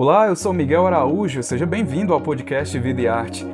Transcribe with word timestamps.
Olá, 0.00 0.28
eu 0.28 0.36
sou 0.36 0.52
Miguel 0.52 0.86
Araújo, 0.86 1.42
seja 1.42 1.66
bem-vindo 1.66 2.14
ao 2.14 2.20
podcast 2.20 2.78
Vida 2.78 3.00
e 3.00 3.08
Arte. 3.08 3.44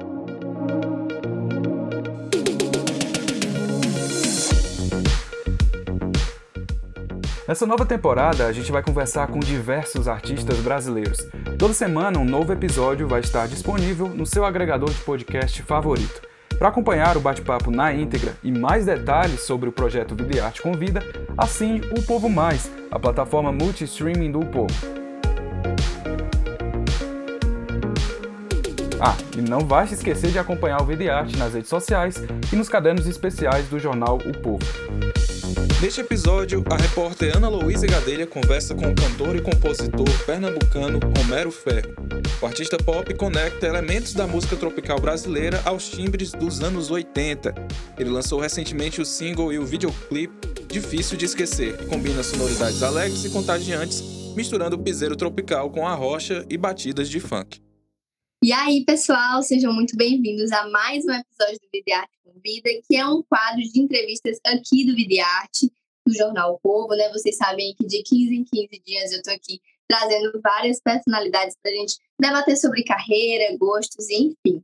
Nessa 7.49 7.65
nova 7.65 7.87
temporada, 7.87 8.47
a 8.47 8.53
gente 8.53 8.71
vai 8.71 8.83
conversar 8.83 9.29
com 9.29 9.39
diversos 9.39 10.07
artistas 10.07 10.59
brasileiros. 10.59 11.27
Toda 11.59 11.73
semana, 11.73 12.19
um 12.19 12.27
novo 12.27 12.53
episódio 12.53 13.09
vai 13.09 13.21
estar 13.21 13.49
disponível 13.49 14.09
no 14.09 14.27
seu 14.27 14.45
agregador 14.45 14.91
de 14.91 15.01
podcast 15.01 15.63
favorito. 15.63 16.29
Para 16.59 16.69
acompanhar 16.69 17.17
o 17.17 17.21
bate-papo 17.21 17.71
na 17.71 17.91
íntegra 17.91 18.35
e 18.43 18.53
mais 18.53 18.85
detalhes 18.85 19.41
sobre 19.41 19.71
o 19.71 19.73
projeto 19.73 20.15
Vida 20.15 20.37
e 20.37 20.41
Arte 20.41 20.61
Convida, 20.61 21.03
assine 21.39 21.81
o 21.99 22.03
Povo 22.03 22.29
Mais, 22.29 22.71
a 22.91 22.99
plataforma 22.99 23.51
multi-streaming 23.51 24.31
do 24.31 24.41
Povo. 24.41 25.04
Ah, 29.07 29.15
e 29.37 29.43
não 29.43 29.61
vai 29.61 29.87
se 29.87 29.93
esquecer 29.93 30.31
de 30.31 30.39
acompanhar 30.39 30.81
o 30.81 30.87
Videarte 30.87 31.37
nas 31.37 31.53
redes 31.53 31.69
sociais 31.69 32.17
e 32.51 32.57
nos 32.57 32.71
cadernos 32.71 33.07
especiais 33.07 33.69
do 33.69 33.79
jornal 33.79 34.17
O 34.17 34.33
Povo. 34.41 34.65
Neste 35.83 36.01
episódio, 36.01 36.65
a 36.71 36.75
repórter 36.75 37.37
Ana 37.37 37.51
Luísa 37.51 37.87
Gadelha 37.87 38.27
conversa 38.27 38.75
com 38.75 38.91
o 38.91 38.95
cantor 38.95 39.37
e 39.37 39.43
compositor 39.43 40.09
pernambucano 40.25 41.01
Romero 41.19 41.51
Ferro. 41.51 41.95
O 42.41 42.47
artista 42.47 42.79
pop 42.79 43.13
conecta 43.13 43.67
elementos 43.67 44.15
da 44.15 44.27
música 44.27 44.57
tropical 44.57 44.99
brasileira 44.99 45.61
aos 45.67 45.87
timbres 45.91 46.33
dos 46.33 46.63
anos 46.63 46.91
80. 46.91 47.55
Ele 47.99 48.09
lançou 48.09 48.41
recentemente 48.41 49.03
o 49.03 49.05
single 49.05 49.53
e 49.53 49.59
o 49.59 49.67
videoclipe 49.67 50.65
Difícil 50.67 51.19
de 51.19 51.27
Esquecer, 51.27 51.77
que 51.77 51.85
combina 51.85 52.23
sonoridades 52.23 52.83
alegres 52.83 53.23
e 53.23 53.29
contagiantes, 53.29 54.03
misturando 54.35 54.77
o 54.77 54.79
piseiro 54.79 55.15
tropical 55.15 55.69
com 55.69 55.87
a 55.87 55.95
rocha 55.95 56.43
e 56.49 56.57
batidas 56.57 57.11
de 57.11 57.21
funk. 57.21 57.64
E 58.45 58.53
aí, 58.53 58.85
pessoal, 58.85 59.43
sejam 59.43 59.73
muito 59.73 59.97
bem-vindos 59.97 60.53
a 60.53 60.69
mais 60.69 61.03
um 61.07 61.13
episódio 61.13 61.59
do 61.61 61.69
Videarte 61.73 62.13
com 62.23 62.39
Vida, 62.45 62.69
que 62.87 62.95
é 62.95 63.07
um 63.07 63.23
quadro 63.23 63.63
de 63.63 63.81
entrevistas 63.81 64.39
aqui 64.45 64.85
do 64.85 64.95
Videarte, 64.95 65.73
do 66.07 66.15
Jornal 66.15 66.53
o 66.53 66.59
Povo, 66.59 66.95
né? 66.95 67.09
Vocês 67.09 67.39
sabem 67.39 67.75
que 67.75 67.87
de 67.87 68.03
15 68.03 68.35
em 68.35 68.45
15 68.45 68.83
dias 68.85 69.13
eu 69.13 69.23
tô 69.23 69.31
aqui 69.31 69.63
trazendo 69.89 70.39
várias 70.43 70.79
personalidades 70.79 71.57
para 71.63 71.73
a 71.73 71.75
gente 71.75 71.97
debater 72.21 72.59
sobre 72.59 72.85
carreira, 72.85 73.57
gostos, 73.57 74.11
enfim. 74.11 74.63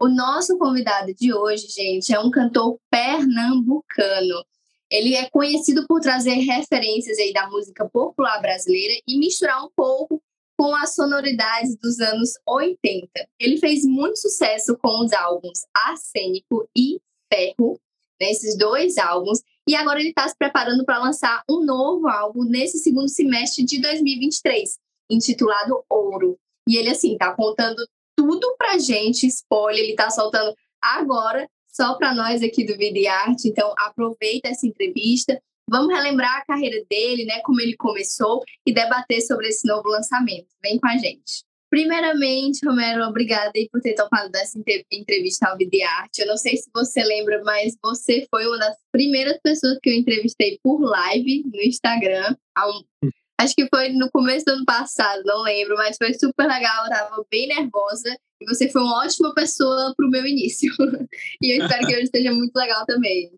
O 0.00 0.08
nosso 0.08 0.56
convidado 0.56 1.12
de 1.12 1.34
hoje, 1.34 1.68
gente, 1.68 2.10
é 2.14 2.18
um 2.18 2.30
cantor 2.30 2.78
pernambucano. 2.90 4.42
Ele 4.90 5.14
é 5.14 5.28
conhecido 5.28 5.86
por 5.86 6.00
trazer 6.00 6.32
referências 6.32 7.18
aí 7.18 7.34
da 7.34 7.46
música 7.50 7.86
popular 7.90 8.40
brasileira 8.40 8.94
e 9.06 9.18
misturar 9.18 9.62
um 9.62 9.70
pouco 9.76 10.18
com 10.58 10.74
as 10.74 10.94
sonoridades 10.94 11.76
dos 11.76 12.00
anos 12.00 12.32
80. 12.44 13.08
Ele 13.38 13.58
fez 13.58 13.84
muito 13.84 14.18
sucesso 14.18 14.76
com 14.76 15.04
os 15.04 15.12
álbuns 15.12 15.60
Arsênico 15.72 16.68
e 16.76 17.00
Ferro, 17.32 17.78
nesses 18.20 18.54
né, 18.54 18.58
dois 18.58 18.98
álbuns, 18.98 19.40
e 19.68 19.76
agora 19.76 20.00
ele 20.00 20.08
está 20.08 20.26
se 20.26 20.36
preparando 20.36 20.84
para 20.84 20.98
lançar 20.98 21.44
um 21.48 21.64
novo 21.64 22.08
álbum 22.08 22.42
nesse 22.42 22.78
segundo 22.78 23.08
semestre 23.08 23.64
de 23.64 23.80
2023, 23.80 24.78
intitulado 25.08 25.84
Ouro. 25.88 26.36
E 26.68 26.76
ele, 26.76 26.90
assim, 26.90 27.16
tá 27.16 27.32
contando 27.34 27.86
tudo 28.16 28.56
pra 28.58 28.78
gente, 28.78 29.26
spoiler, 29.28 29.84
ele 29.84 29.94
tá 29.94 30.10
soltando 30.10 30.52
agora, 30.82 31.48
só 31.70 31.94
para 31.94 32.12
nós 32.12 32.42
aqui 32.42 32.64
do 32.64 32.76
Vida 32.76 33.12
Arte. 33.12 33.48
Então, 33.48 33.72
aproveita 33.78 34.48
essa 34.48 34.66
entrevista 34.66 35.40
Vamos 35.68 35.94
relembrar 35.94 36.38
a 36.38 36.44
carreira 36.46 36.82
dele, 36.88 37.24
né, 37.24 37.40
como 37.44 37.60
ele 37.60 37.76
começou 37.76 38.42
e 38.66 38.72
debater 38.72 39.20
sobre 39.20 39.48
esse 39.48 39.66
novo 39.68 39.88
lançamento. 39.88 40.48
Vem 40.62 40.78
com 40.78 40.88
a 40.88 40.96
gente. 40.96 41.46
Primeiramente, 41.70 42.64
Romero, 42.64 43.04
obrigada 43.04 43.52
por 43.70 43.82
ter 43.82 43.94
topado 43.94 44.30
dessa 44.30 44.58
entrevista 44.90 45.48
ao 45.48 45.58
Videarte. 45.58 46.22
Eu 46.22 46.26
não 46.26 46.36
sei 46.38 46.56
se 46.56 46.70
você 46.74 47.04
lembra, 47.04 47.42
mas 47.44 47.76
você 47.82 48.26
foi 48.30 48.46
uma 48.46 48.56
das 48.56 48.74
primeiras 48.90 49.38
pessoas 49.42 49.78
que 49.82 49.90
eu 49.90 49.94
entrevistei 49.94 50.58
por 50.62 50.80
live 50.80 51.44
no 51.52 51.60
Instagram. 51.60 52.34
Um, 52.58 52.82
acho 53.38 53.54
que 53.54 53.68
foi 53.68 53.90
no 53.90 54.10
começo 54.10 54.46
do 54.46 54.52
ano 54.52 54.64
passado, 54.64 55.22
não 55.26 55.42
lembro, 55.42 55.76
mas 55.76 55.98
foi 55.98 56.14
super 56.14 56.48
legal. 56.48 56.84
Eu 56.84 56.90
tava 56.90 57.26
bem 57.30 57.48
nervosa 57.48 58.16
e 58.40 58.46
você 58.46 58.70
foi 58.70 58.80
uma 58.80 59.04
ótima 59.04 59.34
pessoa 59.34 59.92
para 59.94 60.06
o 60.06 60.10
meu 60.10 60.24
início. 60.24 60.72
e 61.42 61.52
eu 61.54 61.62
espero 61.62 61.86
que 61.86 61.92
hoje 61.92 62.04
esteja 62.04 62.32
muito 62.32 62.56
legal 62.56 62.86
também. 62.86 63.30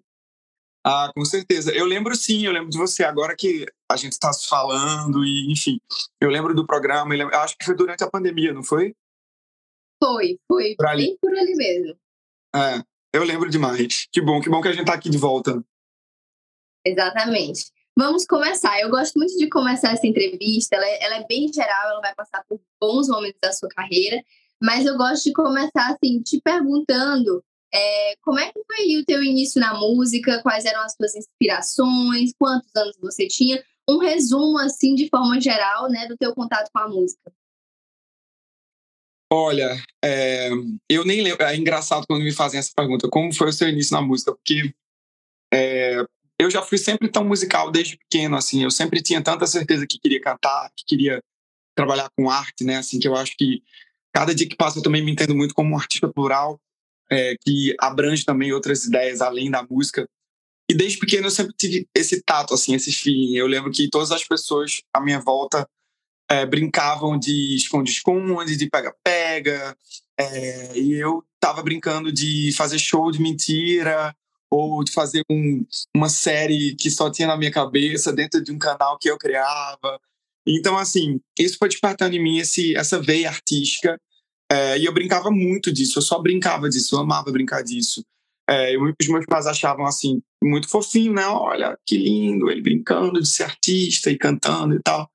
Ah, 0.85 1.11
com 1.15 1.25
certeza. 1.25 1.73
Eu 1.75 1.85
lembro 1.85 2.17
sim, 2.17 2.47
eu 2.47 2.53
lembro 2.53 2.71
de 2.71 2.79
você 2.79 3.05
agora 3.05 3.37
que 3.37 3.67
a 3.91 3.97
gente 3.97 4.13
está 4.13 4.33
se 4.33 4.49
falando 4.49 5.25
e, 5.25 5.53
enfim, 5.53 5.79
eu 6.21 6.31
lembro 6.31 6.55
do 6.55 6.67
programa, 6.67 7.15
eu 7.15 7.29
acho 7.41 7.57
que 7.59 7.65
foi 7.67 7.75
durante 7.75 8.03
a 8.03 8.11
pandemia, 8.11 8.53
não 8.53 8.63
foi? 8.63 8.95
Foi, 10.03 10.39
foi 10.49 10.75
bem 10.97 11.19
por 11.21 11.37
ali 11.37 11.55
mesmo. 11.55 11.95
É, 12.57 12.83
eu 13.13 13.25
lembro 13.25 13.51
demais. 13.51 14.07
Que 14.11 14.23
bom, 14.23 14.41
que 14.41 14.49
bom 14.49 14.63
que 14.63 14.69
a 14.69 14.73
gente 14.73 14.83
está 14.83 14.95
aqui 14.95 15.11
de 15.11 15.19
volta. 15.19 15.63
Exatamente. 16.85 17.71
Vamos 17.99 18.25
começar. 18.25 18.81
Eu 18.81 18.89
gosto 18.89 19.19
muito 19.19 19.37
de 19.37 19.49
começar 19.51 19.93
essa 19.93 20.07
entrevista. 20.07 20.77
Ela 20.77 20.87
é, 20.87 21.05
ela 21.05 21.17
é 21.17 21.27
bem 21.27 21.53
geral, 21.53 21.91
ela 21.91 22.01
vai 22.01 22.15
passar 22.15 22.43
por 22.49 22.59
bons 22.81 23.09
momentos 23.09 23.39
da 23.43 23.53
sua 23.53 23.69
carreira, 23.69 24.23
mas 24.63 24.87
eu 24.87 24.97
gosto 24.97 25.25
de 25.25 25.33
começar 25.35 25.91
assim, 25.91 26.23
te 26.23 26.41
perguntando 26.41 27.45
é, 27.73 28.17
como 28.23 28.39
é 28.39 28.53
que 28.53 28.61
foi 28.67 28.97
o 28.97 29.05
teu 29.05 29.23
início 29.23 29.61
na 29.61 29.75
música? 29.75 30.43
Quais 30.43 30.65
eram 30.65 30.83
as 30.83 30.95
tuas 30.95 31.15
inspirações? 31.15 32.33
Quantos 32.39 32.71
anos 32.75 32.97
você 33.01 33.27
tinha? 33.29 33.63
Um 33.89 33.99
resumo, 33.99 34.59
assim, 34.59 34.95
de 34.95 35.09
forma 35.09 35.41
geral, 35.41 35.89
né, 35.89 36.07
do 36.07 36.17
teu 36.17 36.35
contato 36.35 36.71
com 36.73 36.79
a 36.81 36.89
música. 36.89 37.33
Olha, 39.33 39.81
é, 40.05 40.51
eu 40.89 41.05
nem 41.05 41.23
lembro. 41.23 41.45
É 41.45 41.57
engraçado 41.57 42.07
quando 42.07 42.25
me 42.25 42.33
fazem 42.33 42.59
essa 42.59 42.73
pergunta. 42.75 43.09
Como 43.09 43.33
foi 43.33 43.49
o 43.49 43.53
seu 43.53 43.69
início 43.69 43.95
na 43.95 44.03
música? 44.03 44.35
Porque 44.35 44.75
é, 45.55 46.05
eu 46.39 46.51
já 46.51 46.63
fui 46.63 46.79
sempre 46.79 47.09
tão 47.09 47.25
musical 47.25 47.71
desde 47.71 47.97
pequeno, 47.97 48.37
assim. 48.37 48.65
Eu 48.65 48.71
sempre 48.73 49.01
tinha 49.01 49.23
tanta 49.23 49.47
certeza 49.47 49.87
que 49.87 50.01
queria 50.01 50.21
cantar, 50.21 50.73
que 50.77 50.85
queria 50.85 51.23
trabalhar 51.77 52.11
com 52.17 52.29
arte, 52.29 52.65
né? 52.65 52.79
Assim, 52.79 52.99
que 52.99 53.07
eu 53.07 53.15
acho 53.15 53.37
que 53.37 53.63
cada 54.13 54.35
dia 54.35 54.49
que 54.49 54.57
passa 54.57 54.81
eu 54.81 54.83
também 54.83 55.05
me 55.05 55.13
entendo 55.13 55.37
muito 55.37 55.55
como 55.55 55.75
um 55.75 55.79
artista 55.79 56.09
plural 56.09 56.61
é, 57.11 57.35
que 57.41 57.75
abrange 57.79 58.25
também 58.25 58.53
outras 58.53 58.85
ideias 58.85 59.21
além 59.21 59.51
da 59.51 59.67
música. 59.69 60.09
E 60.71 60.75
desde 60.75 60.99
pequeno 60.99 61.27
eu 61.27 61.31
sempre 61.31 61.53
tive 61.59 61.89
esse 61.95 62.23
tato, 62.23 62.55
assim, 62.55 62.75
esse 62.75 62.93
feeling. 62.93 63.35
Eu 63.35 63.47
lembro 63.47 63.73
que 63.73 63.91
todas 63.91 64.13
as 64.13 64.25
pessoas 64.25 64.83
à 64.95 65.01
minha 65.01 65.21
volta 65.21 65.69
é, 66.31 66.47
brincavam 66.47 67.19
de 67.19 67.57
esconde-esconde, 67.57 68.57
de 68.57 68.71
pega-pega, 68.71 69.77
é, 70.17 70.79
e 70.79 70.93
eu 70.93 71.25
tava 71.41 71.63
brincando 71.63 72.13
de 72.13 72.53
fazer 72.53 72.79
show 72.79 73.11
de 73.11 73.21
mentira 73.21 74.15
ou 74.49 74.85
de 74.85 74.93
fazer 74.93 75.23
um, 75.29 75.65
uma 75.97 76.09
série 76.09 76.77
que 76.77 76.91
só 76.91 77.11
tinha 77.11 77.27
na 77.27 77.37
minha 77.37 77.51
cabeça 77.51 78.13
dentro 78.13 78.43
de 78.43 78.53
um 78.53 78.59
canal 78.59 78.97
que 78.99 79.11
eu 79.11 79.19
criava. 79.19 80.01
Então, 80.47 80.79
assim, 80.79 81.21
isso 81.39 81.57
foi 81.59 81.69
despertando 81.69 82.15
em 82.15 82.23
mim 82.23 82.39
esse, 82.39 82.77
essa 82.77 83.01
veia 83.01 83.29
artística 83.29 84.01
é, 84.51 84.77
e 84.79 84.85
eu 84.85 84.93
brincava 84.93 85.31
muito 85.31 85.73
disso, 85.73 85.99
eu 85.99 86.03
só 86.03 86.21
brincava 86.21 86.69
disso, 86.69 86.97
eu 86.97 87.01
amava 87.01 87.31
brincar 87.31 87.63
disso. 87.63 88.05
É, 88.49 88.77
os 88.77 89.09
meus 89.09 89.25
pais 89.27 89.47
achavam 89.47 89.87
assim, 89.87 90.21
muito 90.43 90.69
fofinho, 90.69 91.13
né? 91.13 91.25
Olha 91.29 91.79
que 91.87 91.97
lindo, 91.97 92.51
ele 92.51 92.61
brincando 92.61 93.21
de 93.21 93.29
ser 93.29 93.45
artista 93.45 94.11
e 94.11 94.19
cantando 94.19 94.75
e 94.75 94.81
tal. 94.83 95.09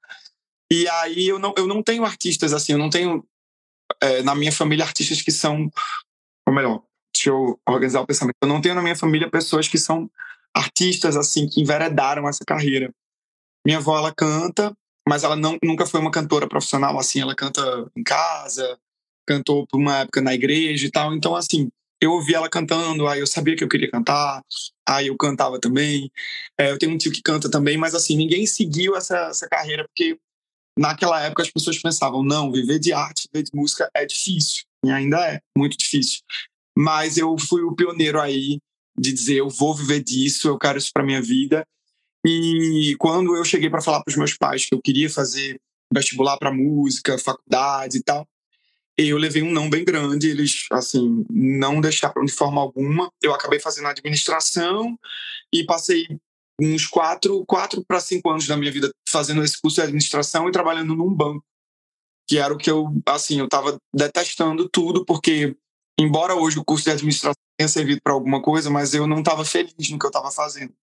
E 0.72 0.88
aí 0.88 1.28
eu 1.28 1.38
não, 1.38 1.54
eu 1.58 1.68
não 1.68 1.84
tenho 1.84 2.06
artistas 2.06 2.54
assim, 2.54 2.72
eu 2.72 2.78
não 2.78 2.90
tenho 2.90 3.26
é, 4.02 4.24
na 4.24 4.34
minha 4.34 4.54
família 4.54 4.86
artistas 4.86 5.22
que 5.22 5.32
são. 5.32 5.70
Ou 6.48 6.56
melhor, 6.56 6.82
deixa 7.14 7.30
eu 7.30 7.60
organizar 7.68 8.00
o 8.00 8.08
pensamento. 8.08 8.36
Eu 8.42 8.48
não 8.48 8.62
tenho 8.62 8.76
na 8.76 8.82
minha 8.82 8.96
família 8.96 9.30
pessoas 9.30 9.68
que 9.68 9.78
são 9.78 10.10
artistas 10.56 11.18
assim, 11.18 11.50
que 11.50 11.62
enveredaram 11.62 12.28
essa 12.30 12.46
carreira. 12.46 12.90
Minha 13.66 13.80
avó, 13.80 13.98
ela 13.98 14.14
canta, 14.16 14.74
mas 15.06 15.26
ela 15.26 15.36
não, 15.36 15.58
nunca 15.62 15.86
foi 15.86 16.00
uma 16.00 16.12
cantora 16.12 16.48
profissional 16.48 16.98
assim, 16.98 17.20
ela 17.20 17.36
canta 17.36 17.62
em 17.98 18.04
casa, 18.04 18.80
cantou 19.26 19.66
por 19.68 19.80
uma 19.80 20.00
época 20.00 20.22
na 20.22 20.34
igreja 20.34 20.86
e 20.86 20.92
tal. 20.92 21.14
Então, 21.14 21.36
assim, 21.36 21.70
eu 22.02 22.12
ouvi 22.12 22.36
ela 22.36 22.50
cantando, 22.50 23.08
aí 23.08 23.20
eu 23.20 23.28
sabia 23.28 23.56
que 23.56 23.64
eu 23.64 23.70
queria 23.70 23.90
cantar, 23.90 24.42
aí 24.88 25.08
eu 25.08 25.18
cantava 25.18 25.60
também. 25.60 26.12
É, 26.60 26.72
eu 26.72 26.78
tenho 26.78 26.94
um 26.94 26.98
tio 26.98 27.12
que 27.12 27.22
canta 27.22 27.50
também, 27.50 27.78
mas 27.78 27.96
assim, 27.96 28.16
ninguém 28.16 28.46
seguiu 28.46 28.96
essa, 28.96 29.18
essa 29.28 29.48
carreira, 29.48 29.86
porque 29.88 30.18
naquela 30.78 31.22
época 31.22 31.44
as 31.44 31.52
pessoas 31.52 31.82
pensavam, 31.82 32.24
não, 32.24 32.52
viver 32.52 32.80
de 32.80 32.94
arte, 32.94 33.28
viver 33.34 33.44
de 33.44 33.52
música 33.54 33.90
é 33.94 34.06
difícil, 34.06 34.64
e 34.86 34.92
ainda 34.92 35.18
é 35.26 35.40
muito 35.58 35.78
difícil. 35.78 36.22
Mas 36.78 37.18
eu 37.18 37.36
fui 37.38 37.64
o 37.64 37.76
pioneiro 37.76 38.20
aí 38.20 38.60
de 38.98 39.14
dizer, 39.14 39.36
eu 39.38 39.50
vou 39.50 39.74
viver 39.74 40.04
disso, 40.04 40.48
eu 40.48 40.58
quero 40.58 40.78
isso 40.78 40.92
para 40.94 41.04
minha 41.04 41.22
vida. 41.22 41.66
E 42.26 42.96
quando 43.00 43.36
eu 43.36 43.46
cheguei 43.46 43.70
para 43.70 43.82
falar 43.82 44.04
para 44.04 44.12
os 44.12 44.18
meus 44.18 44.34
pais 44.36 44.66
que 44.66 44.74
eu 44.74 44.82
queria 44.82 45.10
fazer 45.10 45.60
vestibular 45.94 46.38
para 46.38 46.52
música, 46.52 47.18
faculdade 47.18 47.98
e 47.98 48.04
tal, 48.04 48.28
eu 48.98 49.18
levei 49.18 49.44
um 49.44 49.52
não 49.52 49.70
bem 49.70 49.84
grande, 49.84 50.30
eles, 50.30 50.66
assim, 50.72 51.26
não 51.30 51.82
deixaram 51.82 52.24
de 52.24 52.32
forma 52.32 52.62
alguma. 52.62 53.12
Eu 53.22 53.34
acabei 53.34 53.60
fazendo 53.60 53.88
administração 53.88 54.98
e 55.54 55.66
passei 55.66 56.08
uns 56.62 56.88
quatro, 56.88 57.46
quatro 57.46 57.84
para 57.86 58.00
cinco 58.00 58.30
anos 58.30 58.48
da 58.48 58.56
minha 58.56 58.72
vida 58.72 58.90
fazendo 59.10 59.44
esse 59.44 59.60
curso 59.62 59.76
de 59.76 59.82
administração 59.82 60.48
e 60.48 60.52
trabalhando 60.52 60.96
num 60.96 61.14
banco. 61.14 61.44
que 62.28 62.38
era 62.38 62.54
o 62.54 62.58
que 62.58 62.70
eu, 62.72 62.88
assim, 63.06 63.40
eu 63.40 63.46
estava 63.46 63.78
detestando 63.94 64.68
tudo, 64.70 65.06
porque, 65.06 65.56
embora 66.00 66.36
hoje 66.36 66.58
o 66.58 66.66
curso 66.66 66.86
de 66.86 66.92
administração 66.92 67.36
tenha 67.58 67.68
servido 67.68 68.02
para 68.04 68.14
alguma 68.14 68.42
coisa, 68.42 68.70
mas 68.70 68.94
eu 68.94 69.06
não 69.08 69.20
estava 69.20 69.46
feliz 69.46 69.74
no 69.90 70.00
que 70.00 70.06
eu 70.06 70.10
estava 70.10 70.32
fazendo. 70.32 70.74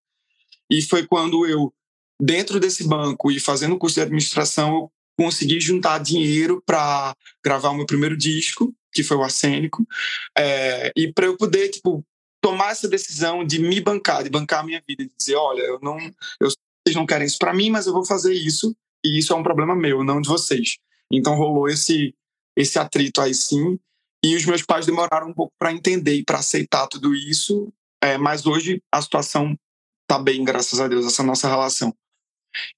E 0.70 0.82
foi 0.82 1.06
quando 1.06 1.46
eu, 1.46 1.72
dentro 2.20 2.60
desse 2.60 2.86
banco 2.86 3.30
e 3.30 3.40
fazendo 3.40 3.74
o 3.74 3.78
curso 3.78 3.96
de 3.96 4.02
administração, 4.02 4.74
eu 4.76 4.92
consegui 5.22 5.60
juntar 5.60 5.98
dinheiro 5.98 6.60
para 6.66 7.14
gravar 7.44 7.70
o 7.70 7.74
meu 7.74 7.86
primeiro 7.86 8.16
disco, 8.16 8.74
que 8.92 9.04
foi 9.04 9.16
o 9.16 9.22
Arsênico, 9.22 9.86
é, 10.36 10.90
e 10.96 11.12
para 11.12 11.26
eu 11.26 11.36
poder, 11.36 11.68
tipo, 11.68 12.04
tomar 12.42 12.72
essa 12.72 12.88
decisão 12.88 13.44
de 13.44 13.60
me 13.60 13.80
bancar, 13.80 14.24
de 14.24 14.30
bancar 14.30 14.60
a 14.60 14.64
minha 14.64 14.82
vida, 14.86 15.04
de 15.04 15.12
dizer, 15.16 15.36
olha, 15.36 15.62
eu 15.62 15.78
não, 15.80 15.96
eu, 16.40 16.48
vocês 16.48 16.96
não 16.96 17.06
querem 17.06 17.26
isso 17.26 17.38
para 17.38 17.54
mim, 17.54 17.70
mas 17.70 17.86
eu 17.86 17.92
vou 17.92 18.04
fazer 18.04 18.34
isso, 18.34 18.74
e 19.04 19.18
isso 19.18 19.32
é 19.32 19.36
um 19.36 19.44
problema 19.44 19.76
meu, 19.76 20.02
não 20.02 20.20
de 20.20 20.28
vocês. 20.28 20.76
Então 21.10 21.36
rolou 21.36 21.68
esse 21.68 22.14
esse 22.54 22.78
atrito 22.78 23.22
aí 23.22 23.32
sim, 23.32 23.78
e 24.22 24.36
os 24.36 24.44
meus 24.44 24.62
pais 24.62 24.84
demoraram 24.84 25.28
um 25.28 25.32
pouco 25.32 25.54
para 25.58 25.72
entender 25.72 26.16
e 26.16 26.24
para 26.24 26.40
aceitar 26.40 26.86
tudo 26.86 27.14
isso, 27.14 27.72
é, 28.02 28.18
mas 28.18 28.44
hoje 28.44 28.82
a 28.92 29.00
situação 29.00 29.56
tá 30.06 30.18
bem, 30.18 30.44
graças 30.44 30.80
a 30.80 30.88
Deus, 30.88 31.06
essa 31.06 31.22
nossa 31.22 31.48
relação. 31.48 31.94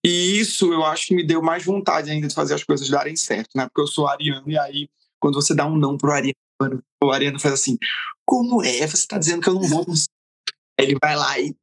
E 0.05 0.39
isso 0.39 0.73
eu 0.73 0.85
acho 0.85 1.07
que 1.07 1.15
me 1.15 1.25
deu 1.25 1.43
mais 1.43 1.65
vontade 1.65 2.11
ainda 2.11 2.29
de 2.29 2.35
fazer 2.35 2.55
as 2.55 2.65
coisas 2.65 2.89
darem 2.89 3.17
certo, 3.17 3.51
né? 3.57 3.67
Porque 3.67 3.81
eu 3.81 3.87
sou 3.87 4.07
ariano 4.07 4.51
e 4.51 4.59
aí 4.59 4.89
quando 5.21 5.35
você 5.35 5.55
dá 5.55 5.67
um 5.67 5.77
não 5.77 5.97
pro 5.97 6.13
ariano, 6.13 6.83
o 7.03 7.11
ariano 7.11 7.41
faz 7.41 7.55
assim: 7.55 7.79
"Como 8.27 8.63
é? 8.63 8.87
Você 8.87 9.07
tá 9.07 9.19
dizendo 9.19 9.43
que 9.43 9.49
eu 9.49 9.55
não 9.55 9.63
vou 9.63 9.85
conseguir?" 9.85 10.13
Ele 10.79 10.97
vai 11.01 11.17
lá 11.17 11.39
e 11.39 11.55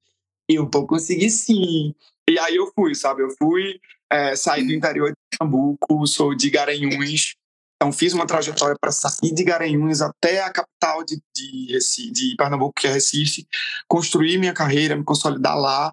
eu 0.49 0.69
vou 0.71 0.87
conseguir 0.87 1.29
sim. 1.29 1.93
E 2.29 2.39
aí 2.39 2.55
eu 2.55 2.71
fui, 2.73 2.95
sabe? 2.95 3.23
Eu 3.23 3.29
fui 3.37 3.79
é, 4.11 4.35
sair 4.35 4.65
do 4.65 4.73
interior 4.73 5.09
de 5.09 5.15
Pernambuco, 5.37 6.05
sou 6.07 6.35
de 6.35 6.49
Garanhuns, 6.49 7.35
então 7.81 7.91
fiz 7.91 8.13
uma 8.13 8.27
trajetória 8.27 8.75
para 8.79 8.91
sair 8.91 9.33
de 9.33 9.43
Garanhuns 9.43 10.01
até 10.01 10.43
a 10.43 10.51
capital 10.51 11.03
de, 11.03 11.19
de, 11.35 12.11
de 12.11 12.35
Pernambuco, 12.37 12.73
que 12.79 12.85
é 12.85 12.91
Recife, 12.91 13.47
construir 13.87 14.37
minha 14.37 14.53
carreira, 14.53 14.95
me 14.95 15.03
consolidar 15.03 15.57
lá, 15.57 15.91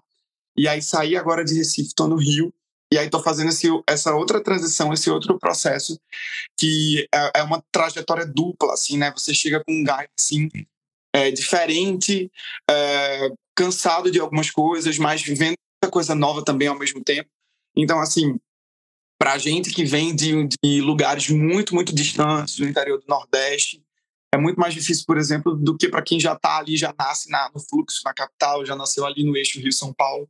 e 0.59 0.67
aí 0.67 0.81
saí 0.81 1.15
agora 1.15 1.45
de 1.45 1.55
Recife, 1.55 1.87
estou 1.87 2.05
no 2.05 2.17
Rio, 2.17 2.53
e 2.91 2.97
aí 2.97 3.05
estou 3.05 3.23
fazendo 3.23 3.47
esse, 3.47 3.67
essa 3.87 4.13
outra 4.13 4.43
transição, 4.43 4.91
esse 4.91 5.09
outro 5.09 5.39
processo, 5.39 5.97
que 6.59 7.07
é, 7.15 7.39
é, 7.39 7.43
uma 7.43 7.63
trajetória 7.71 8.25
dupla, 8.25 8.73
assim, 8.73 8.97
né? 8.97 9.09
Você 9.15 9.33
chega 9.33 9.63
com 9.63 9.71
um 9.71 9.85
gás, 9.85 10.09
assim, 10.19 10.49
é, 11.15 11.31
diferente, 11.31 12.29
é, 12.69 13.29
cansado 13.55 14.11
de 14.11 14.19
algumas 14.19 14.51
coisas, 14.51 14.97
mas 14.97 15.21
vivendo 15.21 15.55
muita 15.81 15.89
coisa 15.89 16.13
nova 16.13 16.43
também 16.43 16.67
ao 16.67 16.77
mesmo 16.77 17.01
tempo. 17.01 17.29
Então, 17.73 18.01
assim, 18.01 18.37
para 19.17 19.37
gente 19.37 19.71
que 19.71 19.85
vem 19.85 20.13
de, 20.13 20.49
de, 20.61 20.81
lugares 20.81 21.29
muito, 21.29 21.73
muito 21.73 21.95
distantes, 21.95 22.57
do 22.57 22.67
interior 22.67 22.99
do 22.99 23.07
Nordeste, 23.07 23.81
é 24.33 24.37
muito 24.37 24.59
mais 24.59 24.73
difícil, 24.73 25.05
por 25.07 25.17
exemplo, 25.17 25.55
do 25.55 25.77
que 25.77 25.89
para 25.89 26.01
quem 26.01 26.19
já 26.19 26.33
está 26.33 26.57
ali, 26.57 26.77
já 26.77 26.93
nasce 26.97 27.29
na, 27.29 27.49
no 27.53 27.59
fluxo, 27.59 28.01
na 28.05 28.13
capital, 28.13 28.65
já 28.65 28.75
nasceu 28.75 29.05
ali 29.05 29.23
no 29.23 29.35
eixo 29.35 29.59
Rio-São 29.59 29.93
Paulo. 29.93 30.29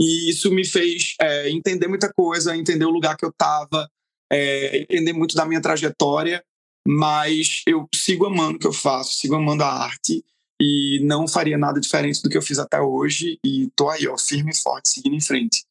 E 0.00 0.30
isso 0.30 0.50
me 0.50 0.64
fez 0.64 1.14
é, 1.20 1.50
entender 1.50 1.88
muita 1.88 2.12
coisa, 2.12 2.56
entender 2.56 2.84
o 2.84 2.90
lugar 2.90 3.16
que 3.16 3.24
eu 3.24 3.30
estava, 3.30 3.88
é, 4.32 4.82
entender 4.82 5.12
muito 5.12 5.34
da 5.34 5.44
minha 5.44 5.60
trajetória, 5.60 6.44
mas 6.86 7.62
eu 7.66 7.88
sigo 7.94 8.26
amando 8.26 8.56
o 8.56 8.58
que 8.58 8.66
eu 8.66 8.72
faço, 8.72 9.16
sigo 9.16 9.34
amando 9.34 9.64
a 9.64 9.68
arte 9.68 10.24
e 10.60 11.00
não 11.02 11.26
faria 11.26 11.58
nada 11.58 11.80
diferente 11.80 12.22
do 12.22 12.28
que 12.28 12.36
eu 12.36 12.42
fiz 12.42 12.58
até 12.58 12.80
hoje 12.80 13.38
e 13.44 13.70
tô 13.74 13.88
aí, 13.88 14.06
ó, 14.06 14.16
firme 14.16 14.52
e 14.52 14.56
forte, 14.56 14.88
seguindo 14.88 15.14
em 15.14 15.20
frente. 15.20 15.64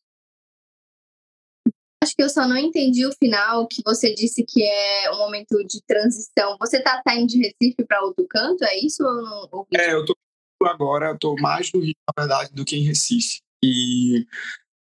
Acho 2.04 2.18
que 2.18 2.22
eu 2.22 2.30
só 2.30 2.46
não 2.46 2.58
entendi 2.58 3.06
o 3.06 3.14
final, 3.14 3.66
que 3.66 3.82
você 3.86 4.14
disse 4.14 4.44
que 4.44 4.62
é 4.62 5.10
um 5.12 5.20
momento 5.20 5.64
de 5.64 5.82
transição. 5.88 6.58
Você 6.60 6.82
tá 6.82 7.02
saindo 7.08 7.28
de 7.28 7.38
Recife 7.38 7.86
para 7.88 8.04
outro 8.04 8.28
canto, 8.30 8.62
é 8.66 8.78
isso 8.78 9.02
ou 9.02 9.24
não? 9.24 9.68
É, 9.74 9.94
eu 9.94 10.04
tô 10.04 10.14
agora, 10.66 11.12
eu 11.12 11.18
tô 11.18 11.34
mais 11.36 11.72
no 11.72 11.80
Rio, 11.80 11.96
na 12.06 12.22
verdade, 12.22 12.52
do 12.54 12.66
que 12.66 12.76
em 12.76 12.84
Recife. 12.84 13.40
E 13.64 14.28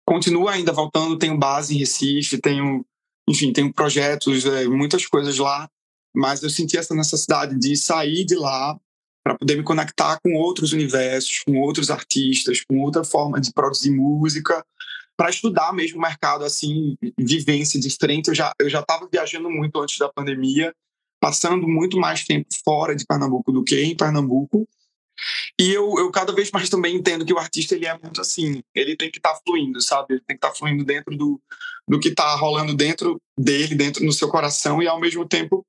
continuo 0.04 0.48
ainda 0.48 0.72
voltando, 0.72 1.16
tenho 1.16 1.38
base 1.38 1.76
em 1.76 1.78
Recife, 1.78 2.40
tenho, 2.40 2.84
enfim, 3.28 3.52
tenho 3.52 3.72
projetos, 3.72 4.44
é, 4.44 4.64
muitas 4.66 5.06
coisas 5.06 5.38
lá, 5.38 5.68
mas 6.12 6.42
eu 6.42 6.50
senti 6.50 6.76
essa 6.76 6.92
necessidade 6.92 7.56
de 7.56 7.76
sair 7.76 8.24
de 8.24 8.34
lá 8.34 8.76
para 9.24 9.38
poder 9.38 9.56
me 9.56 9.62
conectar 9.62 10.18
com 10.20 10.34
outros 10.34 10.72
universos, 10.72 11.44
com 11.46 11.60
outros 11.60 11.88
artistas, 11.88 12.64
com 12.64 12.80
outra 12.80 13.04
forma 13.04 13.40
de 13.40 13.52
produzir 13.52 13.92
música 13.92 14.66
para 15.22 15.30
estudar 15.30 15.72
mesmo 15.72 15.98
o 15.98 16.02
mercado, 16.02 16.44
assim, 16.44 16.98
vivência 17.16 17.78
diferente. 17.78 18.26
Eu 18.26 18.34
já 18.34 18.52
eu 18.58 18.68
já 18.68 18.80
estava 18.80 19.08
viajando 19.08 19.48
muito 19.48 19.80
antes 19.80 19.96
da 19.96 20.08
pandemia, 20.08 20.74
passando 21.20 21.68
muito 21.68 21.96
mais 21.96 22.24
tempo 22.24 22.48
fora 22.64 22.96
de 22.96 23.06
Pernambuco 23.06 23.52
do 23.52 23.62
que 23.62 23.80
em 23.80 23.96
Pernambuco. 23.96 24.68
E 25.60 25.70
eu, 25.70 25.96
eu 25.96 26.10
cada 26.10 26.32
vez 26.32 26.50
mais 26.50 26.68
também 26.68 26.96
entendo 26.96 27.24
que 27.24 27.32
o 27.32 27.38
artista 27.38 27.76
ele 27.76 27.86
é 27.86 27.96
muito 27.96 28.20
assim, 28.20 28.64
ele 28.74 28.96
tem 28.96 29.12
que 29.12 29.18
estar 29.18 29.32
tá 29.32 29.40
fluindo, 29.46 29.80
sabe? 29.80 30.14
Ele 30.14 30.22
tem 30.26 30.36
que 30.36 30.44
estar 30.44 30.48
tá 30.48 30.54
fluindo 30.56 30.84
dentro 30.84 31.16
do, 31.16 31.40
do 31.86 32.00
que 32.00 32.08
está 32.08 32.34
rolando 32.34 32.74
dentro 32.74 33.22
dele, 33.38 33.76
dentro 33.76 34.04
no 34.04 34.12
seu 34.12 34.28
coração 34.28 34.82
e 34.82 34.88
ao 34.88 34.98
mesmo 34.98 35.24
tempo 35.24 35.64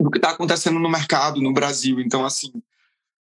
do 0.00 0.08
que 0.08 0.18
está 0.18 0.30
acontecendo 0.30 0.78
no 0.78 0.88
mercado, 0.88 1.42
no 1.42 1.52
Brasil. 1.52 1.98
Então, 1.98 2.24
assim, 2.24 2.52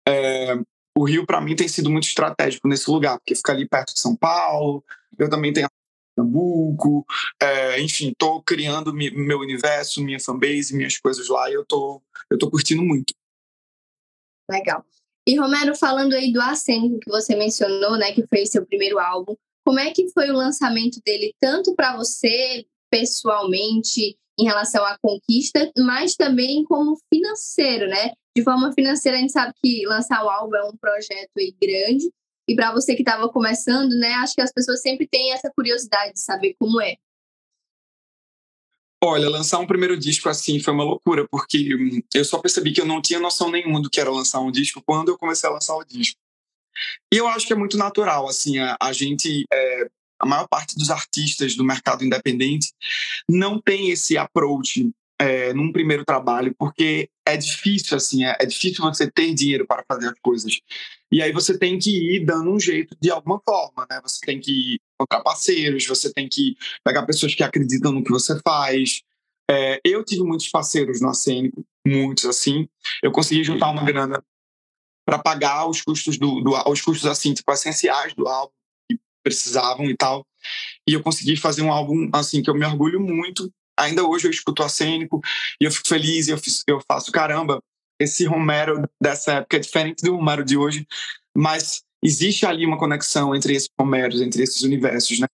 é, 0.08 0.56
o 0.98 1.04
Rio 1.04 1.28
para 1.28 1.40
mim 1.40 1.56
tem 1.56 1.68
sido 1.68 1.92
muito 1.92 2.08
estratégico 2.08 2.68
nesse 2.68 2.90
lugar, 2.90 3.20
porque 3.20 3.36
fica 3.36 3.52
ali 3.52 3.70
perto 3.70 3.94
de 3.94 4.00
São 4.00 4.16
Paulo, 4.16 4.84
eu 5.18 5.30
também 5.30 5.54
tenho 5.54 5.68
Pernambuco, 6.16 7.06
é, 7.42 7.82
enfim, 7.82 8.10
estou 8.10 8.42
criando 8.44 8.94
meu 8.94 9.40
universo, 9.40 10.04
minha 10.04 10.20
fanbase, 10.20 10.76
minhas 10.76 10.98
coisas 10.98 11.28
lá 11.28 11.50
e 11.50 11.54
eu 11.54 11.66
tô, 11.66 12.02
eu 12.30 12.38
tô 12.38 12.50
curtindo 12.50 12.84
muito. 12.84 13.14
Legal. 14.50 14.86
E 15.28 15.38
Romero, 15.38 15.76
falando 15.76 16.14
aí 16.14 16.32
do 16.32 16.42
Acênico 16.42 17.00
que 17.00 17.10
você 17.10 17.36
mencionou, 17.36 17.98
né, 17.98 18.12
que 18.12 18.26
foi 18.28 18.46
seu 18.46 18.66
primeiro 18.66 19.00
álbum, 19.00 19.36
como 19.66 19.80
é 19.80 19.92
que 19.92 20.10
foi 20.10 20.30
o 20.30 20.36
lançamento 20.36 21.00
dele, 21.06 21.34
tanto 21.40 21.74
para 21.76 21.96
você 21.96 22.66
pessoalmente, 22.92 24.18
em 24.38 24.46
relação 24.46 24.84
à 24.84 24.98
conquista, 25.02 25.72
mas 25.78 26.16
também 26.16 26.64
como 26.64 26.98
financeiro, 27.14 27.88
né? 27.88 28.12
De 28.36 28.44
forma 28.44 28.72
financeira, 28.74 29.18
a 29.18 29.22
gente 29.22 29.32
sabe 29.32 29.54
que 29.64 29.86
lançar 29.86 30.24
o 30.24 30.30
álbum 30.30 30.56
é 30.56 30.64
um 30.64 30.76
projeto 30.76 31.30
grande, 31.62 32.12
e 32.54 32.56
para 32.56 32.72
você 32.72 32.96
que 32.96 33.02
estava 33.02 33.28
começando, 33.30 33.92
né, 33.98 34.14
acho 34.16 34.36
que 34.36 34.42
as 34.42 34.54
pessoas 34.54 34.82
sempre 34.82 35.08
têm 35.08 35.34
essa 35.34 35.52
curiosidade 35.54 36.14
de 36.14 36.20
saber 36.20 36.56
como 36.60 36.80
é. 36.80 36.96
Olha, 39.04 39.30
lançar 39.30 39.60
um 39.60 39.68
primeiro 39.68 39.98
disco 39.98 40.30
assim 40.30 40.60
foi 40.60 40.74
uma 40.74 40.84
loucura, 40.84 41.28
porque 41.28 41.76
hum, 41.76 42.02
eu 42.14 42.24
só 42.24 42.38
percebi 42.38 42.72
que 42.72 42.80
eu 42.80 42.86
não 42.86 43.02
tinha 43.02 43.20
noção 43.20 43.52
nenhuma 43.52 43.82
do 43.82 43.90
que 43.90 44.00
era 44.00 44.10
lançar 44.10 44.40
um 44.40 44.52
disco 44.52 44.82
quando 44.86 45.10
eu 45.10 45.18
comecei 45.18 45.50
a 45.50 45.54
lançar 45.54 45.76
o 45.76 45.84
disco. 45.84 46.18
E 47.12 47.18
eu 47.18 47.28
acho 47.28 47.46
que 47.46 47.54
é 47.54 47.56
muito 47.56 47.78
natural, 47.78 48.30
assim, 48.30 48.60
a, 48.60 48.78
a 48.80 48.94
gente, 48.94 49.46
é, 49.52 49.88
a 50.20 50.26
maior 50.26 50.48
parte 50.48 50.76
dos 50.76 50.90
artistas 50.90 51.56
do 51.56 51.66
mercado 51.66 52.04
independente 52.04 52.72
não 53.28 53.60
tem 53.62 53.90
esse 53.90 54.18
approach 54.18 54.90
é, 55.20 55.54
num 55.54 55.72
primeiro 55.72 56.04
trabalho, 56.04 56.54
porque 56.58 57.10
é 57.26 57.38
difícil, 57.38 57.96
assim, 57.96 58.26
é, 58.26 58.36
é, 58.40 58.46
difícil 58.46 58.84
você 58.84 59.10
ter 59.10 59.34
dinheiro 59.34 59.66
para 59.66 59.84
fazer 59.88 60.10
as 60.10 60.20
coisas. 60.22 60.60
E 61.12 61.22
aí 61.22 61.32
você 61.32 61.58
tem 61.58 61.78
que 61.78 62.16
ir 62.16 62.26
dando 62.26 62.52
um 62.52 62.60
jeito 62.60 62.98
de 63.00 63.10
alguma 63.12 63.40
forma, 63.48 63.86
né? 63.90 64.02
Você 64.04 64.20
tem 64.26 64.40
que 64.40 64.80
encontrar 64.96 65.22
parceiros, 65.22 65.86
você 65.86 66.12
tem 66.12 66.28
que 66.28 66.58
pegar 66.84 67.06
pessoas 67.06 67.36
que 67.36 67.44
acreditam 67.44 67.92
no 67.92 68.04
que 68.04 68.12
você 68.12 68.40
faz. 68.44 69.02
É, 69.50 69.80
eu 69.86 70.04
tive 70.04 70.24
muitos 70.24 70.50
parceiros 70.50 71.00
no 71.02 71.10
Acênico, 71.10 71.64
muitos, 71.86 72.26
assim. 72.26 72.68
Eu 73.02 73.12
consegui 73.12 73.44
juntar 73.44 73.70
uma 73.70 73.84
grana 73.84 74.24
para 75.06 75.20
pagar 75.20 75.68
os 75.68 75.82
custos 75.82 76.18
do, 76.18 76.42
do, 76.42 76.52
os 76.70 76.82
custos 76.82 77.06
assim 77.06 77.34
tipo 77.34 77.52
essenciais 77.52 78.14
do 78.14 78.28
álbum 78.28 78.54
que 78.90 78.98
precisavam 79.22 79.86
e 79.90 79.96
tal 79.96 80.26
e 80.88 80.94
eu 80.94 81.04
consegui 81.04 81.36
fazer 81.36 81.62
um 81.62 81.72
álbum 81.72 82.10
assim 82.14 82.42
que 82.42 82.50
eu 82.50 82.56
me 82.56 82.66
orgulho 82.66 83.00
muito 83.00 83.52
ainda 83.78 84.06
hoje 84.06 84.28
eu 84.28 84.32
escuto 84.32 84.64
acênico 84.64 85.22
e 85.60 85.66
eu 85.66 85.72
fico 85.72 85.88
feliz 85.88 86.28
e 86.28 86.32
eu, 86.32 86.40
eu 86.68 86.82
faço 86.88 87.12
caramba. 87.12 87.62
Esse 88.00 88.26
Romero 88.26 88.90
dessa 89.02 89.34
época 89.34 89.58
é 89.58 89.60
diferente 89.60 90.04
do 90.04 90.16
Romero 90.16 90.44
de 90.44 90.58
hoje, 90.58 90.88
mas 91.36 91.84
existe 92.04 92.46
ali 92.46 92.66
uma 92.66 92.78
conexão 92.78 93.36
entre 93.36 93.56
esses 93.56 93.70
Romeros, 93.80 94.22
entre 94.22 94.44
esses 94.44 94.62
universos, 94.64 95.20
né? 95.20 95.28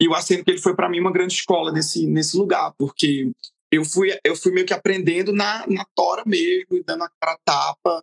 E 0.00 0.08
o 0.08 0.14
acênico 0.14 0.50
ele 0.50 0.60
foi 0.60 0.74
para 0.74 0.88
mim 0.88 1.00
uma 1.00 1.12
grande 1.12 1.34
escola 1.34 1.72
nesse 1.72 2.06
nesse 2.06 2.36
lugar, 2.36 2.72
porque 2.78 3.30
eu 3.70 3.84
fui 3.84 4.16
eu 4.24 4.36
fui 4.36 4.52
meio 4.52 4.66
que 4.66 4.72
aprendendo 4.72 5.32
na, 5.32 5.66
na 5.66 5.84
tora 5.94 6.22
mesmo, 6.24 6.82
dando 6.86 7.04
a 7.04 7.10
cara 7.20 7.38
tapa, 7.44 8.02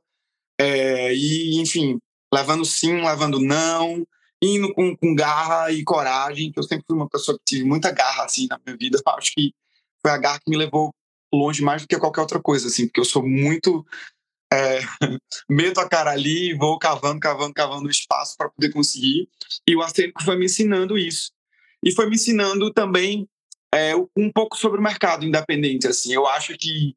é, 0.60 1.13
e 1.13 1.60
enfim, 1.60 2.00
levando 2.34 2.65
sim, 2.65 3.01
levando 3.01 3.39
não, 3.39 4.06
indo 4.42 4.74
com, 4.74 4.96
com 4.96 5.15
garra 5.15 5.72
e 5.72 5.84
coragem, 5.84 6.51
que 6.51 6.60
eu 6.60 6.63
sempre 6.63 6.86
fui 6.88 6.96
uma 6.96 7.10
pessoa 7.10 7.38
que 7.38 7.44
tive 7.46 7.63
muita 7.63 7.92
garra 7.92 8.25
assim 8.25 8.48
na 8.48 8.60
minha 8.65 8.77
vida. 8.77 8.98
Eu 9.06 9.13
acho 9.13 9.34
que 9.34 9.54
foi 10.05 10.12
a 10.12 10.17
garra 10.19 10.39
que 10.39 10.51
me 10.51 10.55
levou 10.55 10.93
longe 11.33 11.63
mais 11.63 11.81
do 11.81 11.88
que 11.88 11.97
qualquer 11.97 12.21
outra 12.21 12.39
coisa, 12.39 12.67
assim, 12.67 12.85
porque 12.85 13.00
eu 13.00 13.05
sou 13.05 13.27
muito. 13.27 13.83
É, 14.53 14.79
meto 15.50 15.79
a 15.79 15.89
cara 15.89 16.12
ali, 16.12 16.53
vou 16.53 16.77
cavando, 16.77 17.19
cavando, 17.19 17.53
cavando 17.55 17.89
espaço 17.89 18.38
para 18.38 18.50
poder 18.50 18.71
conseguir. 18.71 19.27
E 19.67 19.75
o 19.75 19.81
acênico 19.81 20.24
foi 20.24 20.38
me 20.38 20.45
ensinando 20.45 20.95
isso. 20.95 21.31
E 21.83 21.91
foi 21.91 22.07
me 22.07 22.15
ensinando 22.15 22.71
também 22.71 23.27
é, 23.74 23.95
um 23.95 24.31
pouco 24.31 24.55
sobre 24.55 24.79
o 24.79 24.83
mercado 24.83 25.25
independente. 25.25 25.88
Assim, 25.88 26.13
eu 26.13 26.27
acho 26.27 26.55
que 26.55 26.95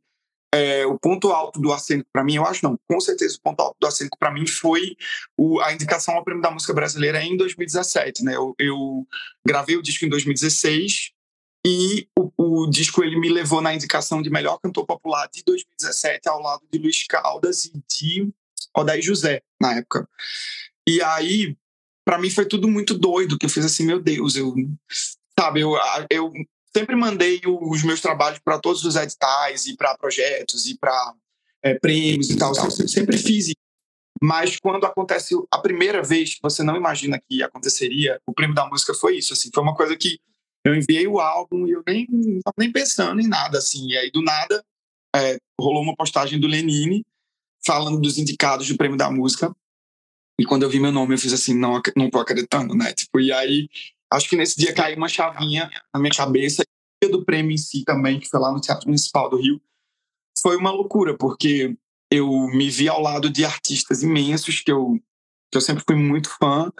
é, 0.54 0.84
o 0.84 0.98
ponto 0.98 1.32
alto 1.32 1.58
do 1.58 1.72
Acênico 1.72 2.10
para 2.12 2.22
mim, 2.22 2.36
eu 2.36 2.44
acho 2.44 2.62
não, 2.62 2.78
com 2.86 3.00
certeza 3.00 3.36
o 3.36 3.42
ponto 3.42 3.60
alto 3.60 3.76
do 3.80 3.86
Acênico 3.86 4.18
para 4.18 4.30
mim 4.30 4.46
foi 4.46 4.96
o, 5.36 5.60
a 5.60 5.72
indicação 5.72 6.14
ao 6.14 6.24
Prêmio 6.24 6.42
da 6.42 6.50
Música 6.50 6.74
Brasileira 6.74 7.22
em 7.22 7.38
2017, 7.38 8.22
né? 8.22 8.36
Eu, 8.36 8.54
eu 8.58 9.06
gravei 9.46 9.76
o 9.76 9.82
disco 9.82 10.04
em 10.04 10.08
2016 10.10 11.12
e 11.66 12.08
o, 12.16 12.30
o, 12.36 12.66
disco 12.70 13.02
ele 13.02 13.18
me 13.18 13.28
levou 13.28 13.60
na 13.60 13.74
indicação 13.74 14.22
de 14.22 14.30
melhor 14.30 14.58
cantor 14.58 14.86
popular 14.86 15.28
de 15.32 15.42
2017 15.44 16.28
ao 16.28 16.40
lado 16.40 16.62
de 16.70 16.78
Luiz 16.78 17.04
Caldas 17.06 17.64
e 17.64 17.72
de 17.90 18.28
Odair 18.74 19.02
José 19.02 19.42
na 19.60 19.74
época. 19.74 20.08
E 20.88 21.02
aí, 21.02 21.56
para 22.04 22.18
mim 22.18 22.30
foi 22.30 22.46
tudo 22.46 22.68
muito 22.68 22.94
doido, 22.94 23.36
que 23.38 23.46
eu 23.46 23.50
fiz 23.50 23.64
assim, 23.64 23.84
meu 23.84 24.00
Deus, 24.00 24.36
eu 24.36 24.54
sabe, 25.38 25.60
eu, 25.60 25.74
eu 26.10 26.32
sempre 26.74 26.94
mandei 26.94 27.40
os 27.44 27.82
meus 27.82 28.00
trabalhos 28.00 28.38
para 28.38 28.58
todos 28.58 28.84
os 28.84 28.96
editais 28.96 29.66
e 29.66 29.76
para 29.76 29.96
projetos 29.98 30.66
e 30.66 30.78
para 30.78 31.14
é, 31.62 31.74
prêmios 31.74 32.30
e 32.30 32.36
tal. 32.36 32.52
Eu 32.54 32.88
sempre 32.88 33.18
fiz 33.18 33.48
isso. 33.48 33.56
Mas 34.22 34.58
quando 34.58 34.84
acontece 34.84 35.34
a 35.50 35.58
primeira 35.58 36.02
vez 36.02 36.38
você 36.42 36.62
não 36.62 36.76
imagina 36.76 37.20
que 37.28 37.42
aconteceria, 37.42 38.20
o 38.26 38.32
prêmio 38.32 38.54
da 38.54 38.66
música 38.66 38.94
foi 38.94 39.18
isso. 39.18 39.32
Assim, 39.32 39.50
foi 39.52 39.62
uma 39.62 39.74
coisa 39.74 39.96
que 39.96 40.18
eu 40.68 40.74
enviei 40.74 41.06
o 41.06 41.20
álbum 41.20 41.66
e 41.66 41.72
eu 41.72 41.82
nem 41.86 42.06
estava 42.36 42.54
nem 42.58 42.70
pensando 42.70 43.20
em 43.20 43.28
nada 43.28 43.58
assim. 43.58 43.88
E 43.88 43.96
aí 43.96 44.10
do 44.10 44.22
nada 44.22 44.64
é, 45.14 45.38
rolou 45.60 45.82
uma 45.82 45.96
postagem 45.96 46.38
do 46.38 46.46
Lenine 46.46 47.04
falando 47.64 48.00
dos 48.00 48.18
indicados 48.18 48.68
do 48.68 48.76
prêmio 48.76 48.96
da 48.96 49.10
música. 49.10 49.54
E 50.40 50.44
quando 50.44 50.62
eu 50.62 50.70
vi 50.70 50.78
meu 50.78 50.92
nome, 50.92 51.14
eu 51.14 51.18
fiz 51.18 51.32
assim, 51.32 51.54
não, 51.54 51.80
não 51.96 52.10
tô 52.10 52.18
acreditando, 52.18 52.74
né? 52.74 52.92
Tipo, 52.92 53.20
e 53.20 53.32
aí 53.32 53.68
acho 54.12 54.28
que 54.28 54.36
nesse 54.36 54.56
dia 54.56 54.72
caiu 54.72 54.96
uma 54.96 55.08
chavinha 55.08 55.68
na 55.92 56.00
minha 56.00 56.14
cabeça. 56.14 56.62
O 56.62 57.06
dia 57.06 57.10
do 57.10 57.24
prêmio 57.24 57.52
em 57.52 57.58
si 57.58 57.84
também, 57.84 58.20
que 58.20 58.28
foi 58.28 58.40
lá 58.40 58.52
no 58.52 58.60
Teatro 58.60 58.86
Municipal 58.86 59.28
do 59.28 59.36
Rio, 59.36 59.60
foi 60.40 60.56
uma 60.56 60.70
loucura, 60.70 61.16
porque 61.16 61.76
eu 62.10 62.28
me 62.48 62.70
vi 62.70 62.88
ao 62.88 63.00
lado 63.00 63.28
de 63.28 63.44
artistas 63.44 64.02
imensos 64.02 64.60
que 64.60 64.70
eu, 64.70 64.98
que 65.50 65.56
eu 65.56 65.60
sempre 65.60 65.84
fui 65.84 65.96
muito 65.96 66.30
fã, 66.38 66.72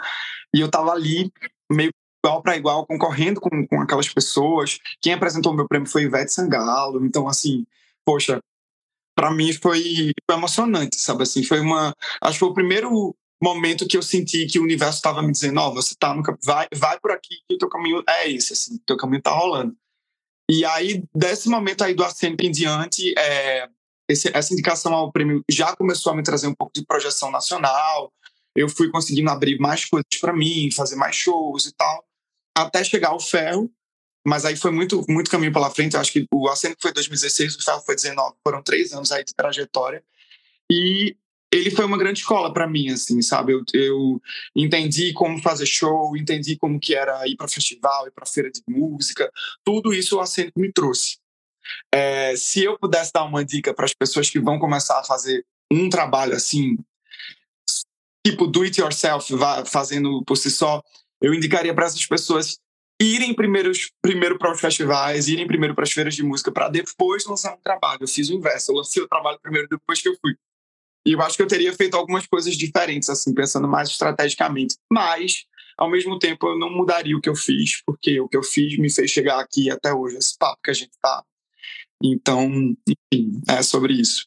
e 0.55 0.61
eu 0.61 0.67
estava 0.67 0.93
ali 0.93 1.31
meio 1.71 1.91
igual 2.25 2.43
para 2.43 2.57
igual, 2.57 2.87
concorrendo 2.87 3.41
com, 3.41 3.67
com 3.67 3.81
aquelas 3.81 4.09
pessoas. 4.09 4.79
Quem 5.01 5.13
apresentou 5.13 5.53
o 5.53 5.57
meu 5.57 5.69
prêmio 5.69 5.89
foi 5.89 6.03
Ivete 6.03 6.33
Sangalo, 6.33 7.05
então, 7.05 7.29
assim, 7.29 7.67
poxa, 8.05 8.41
para 9.17 9.31
mim 9.31 9.53
foi, 9.53 10.13
foi 10.27 10.37
emocionante, 10.37 11.01
sabe 11.01 11.23
assim, 11.25 11.43
foi 11.43 11.61
uma, 11.61 11.95
acho 12.23 12.35
que 12.35 12.39
foi 12.39 12.49
o 12.49 12.55
primeiro 12.55 13.17
momento 13.43 13.87
que 13.87 13.97
eu 13.97 14.03
senti 14.03 14.47
que 14.47 14.59
o 14.59 14.63
universo 14.63 14.97
estava 14.97 15.23
me 15.23 15.33
dizendo, 15.33 15.61
ó, 15.61 15.69
oh, 15.69 15.75
você 15.75 15.95
tá 15.99 16.15
no 16.15 16.23
vai, 16.45 16.67
vai 16.75 16.99
por 17.01 17.11
aqui 17.13 17.37
que 17.49 17.55
o 17.55 17.59
teu 17.59 17.69
caminho 17.69 18.03
é 18.09 18.31
esse, 18.31 18.53
assim, 18.53 18.77
o 18.77 18.81
teu 18.87 18.97
caminho 18.97 19.23
tá 19.23 19.31
rolando. 19.31 19.77
E 20.51 20.65
aí, 20.65 21.05
desse 21.15 21.49
momento 21.49 21.83
aí 21.83 21.95
do 21.95 22.03
Arsênico 22.03 22.45
em 22.45 22.51
diante, 22.51 23.13
é, 23.19 23.69
esse, 24.09 24.31
essa 24.35 24.53
indicação 24.53 24.95
ao 24.95 25.13
prêmio 25.13 25.45
já 25.51 25.77
começou 25.77 26.13
a 26.13 26.17
me 26.17 26.23
trazer 26.23 26.47
um 26.47 26.55
pouco 26.55 26.73
de 26.73 26.85
projeção 26.85 27.31
nacional, 27.31 28.13
eu 28.57 28.69
fui 28.69 28.91
conseguindo 28.91 29.31
abrir 29.31 29.59
mais 29.59 29.85
coisas 29.85 30.07
para 30.21 30.33
mim, 30.33 30.71
fazer 30.73 30.97
mais 30.97 31.15
shows 31.15 31.67
e 31.67 31.73
tal, 31.75 32.05
até 32.63 32.83
chegar 32.85 33.11
ao 33.11 33.21
Ferro, 33.21 33.71
mas 34.27 34.45
aí 34.45 34.57
foi 34.57 34.71
muito, 34.71 35.05
muito 35.09 35.31
caminho 35.31 35.53
pela 35.53 35.71
frente, 35.71 35.95
eu 35.95 36.01
acho 36.01 36.13
que 36.13 36.27
o 36.33 36.49
Arsênico 36.49 36.83
foi 36.83 36.93
2016, 36.93 37.57
o 37.57 37.65
Ferro 37.65 37.81
foi 37.81 37.95
19, 37.95 38.37
foram 38.43 38.63
três 38.63 38.93
anos 38.93 39.11
aí 39.11 39.25
de 39.25 39.35
trajetória, 39.35 40.03
e 40.71 41.17
ele 41.51 41.71
foi 41.71 41.85
uma 41.85 41.97
grande 41.97 42.21
escola 42.21 42.53
para 42.53 42.69
mim, 42.69 42.91
assim, 42.91 43.23
sabe? 43.23 43.55
Eu, 43.55 43.63
eu, 43.73 44.21
entendi 44.55 45.13
como 45.15 45.41
fazer 45.41 45.65
show, 45.65 46.15
entendi 46.17 46.57
como 46.57 46.79
que 46.79 46.95
era 46.95 47.27
ir 47.27 47.37
para 47.37 47.49
festival, 47.49 48.07
ir 48.07 48.11
para 48.11 48.27
feira 48.27 48.51
de 48.51 48.63
música, 48.69 49.31
tudo 49.65 49.95
isso 49.95 50.17
o 50.17 50.21
Acento 50.21 50.53
me 50.57 50.71
trouxe. 50.71 51.19
É, 51.93 52.35
se 52.37 52.65
eu 52.65 52.79
pudesse 52.79 53.13
dar 53.13 53.25
uma 53.25 53.45
dica 53.45 53.73
para 53.73 53.85
as 53.85 53.95
pessoas 53.95 54.29
que 54.29 54.41
vão 54.41 54.59
começar 54.59 55.01
a 55.01 55.05
fazer 55.05 55.45
um 55.71 55.89
trabalho 55.89 56.35
assim, 56.35 56.79
tipo 58.27 58.47
do 58.47 58.63
it 58.63 58.79
yourself, 58.81 59.33
fazendo 59.67 60.23
por 60.25 60.37
si 60.37 60.51
só, 60.51 60.83
eu 61.21 61.35
indicaria 61.35 61.75
para 61.75 61.87
essas 61.87 62.05
pessoas 62.07 62.59
irem 63.01 63.33
primeiro, 63.33 63.71
primeiro 64.03 64.39
para 64.39 64.53
os 64.53 64.61
festivais, 64.61 65.29
irem 65.29 65.47
primeiro 65.47 65.75
para 65.75 65.85
as 65.85 65.93
feiras 65.93 66.15
de 66.15 66.23
música, 66.23 66.51
para 66.51 66.69
depois 66.69 67.25
lançar 67.27 67.55
um 67.55 67.61
trabalho. 67.61 68.03
Eu 68.03 68.09
fiz 68.09 68.29
o 68.29 68.35
inverso, 68.35 68.73
eu 68.73 68.77
lancei 68.77 69.03
o 69.03 69.09
trabalho 69.09 69.39
primeiro 69.41 69.69
depois 69.69 70.03
que 70.03 70.09
eu 70.09 70.17
fui. 70.21 70.37
E 71.07 71.13
eu 71.13 71.23
acho 71.23 71.37
que 71.37 71.43
eu 71.43 71.47
teria 71.47 71.73
feito 71.73 71.97
algumas 71.97 72.27
coisas 72.27 72.57
diferentes, 72.57 73.09
assim, 73.09 73.33
pensando 73.33 73.69
mais 73.69 73.89
estrategicamente. 73.89 74.77
Mas, 74.93 75.45
ao 75.77 75.89
mesmo 75.89 76.19
tempo, 76.19 76.49
eu 76.49 76.59
não 76.59 76.71
mudaria 76.71 77.17
o 77.17 77.21
que 77.21 77.29
eu 77.29 77.37
fiz, 77.37 77.81
porque 77.87 78.21
o 78.21 78.29
que 78.29 78.37
eu 78.37 78.43
fiz 78.43 78.77
me 78.79 78.91
fez 78.91 79.11
chegar 79.11 79.39
aqui 79.41 79.71
até 79.71 79.93
hoje, 79.93 80.17
esse 80.17 80.37
papo 80.37 80.61
que 80.63 80.71
a 80.71 80.75
gente 80.75 80.93
tá. 81.01 81.25
Então, 82.03 82.47
enfim, 82.87 83.41
é 83.49 83.63
sobre 83.63 83.95
isso. 83.95 84.27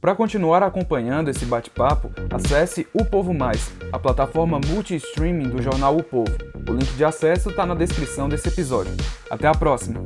Para 0.00 0.14
continuar 0.14 0.62
acompanhando 0.62 1.28
esse 1.28 1.44
bate-papo, 1.44 2.12
acesse 2.30 2.86
O 2.94 3.04
Povo 3.04 3.34
Mais, 3.34 3.72
a 3.90 3.98
plataforma 3.98 4.60
multi-streaming 4.64 5.48
do 5.48 5.60
jornal 5.60 5.96
O 5.96 6.04
Povo. 6.04 6.30
O 6.68 6.72
link 6.72 6.94
de 6.94 7.04
acesso 7.04 7.50
está 7.50 7.66
na 7.66 7.74
descrição 7.74 8.28
desse 8.28 8.46
episódio. 8.46 8.92
Até 9.28 9.48
a 9.48 9.52
próxima! 9.52 10.04